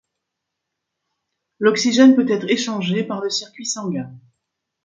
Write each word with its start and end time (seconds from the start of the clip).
L'oxygène 1.59 2.15
peut 2.15 2.27
être 2.27 2.49
échangé 2.49 3.03
par 3.03 3.21
le 3.21 3.29
circuit 3.29 3.67
sanguin. 3.67 4.11